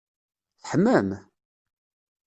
Teḥmam! 0.59 1.09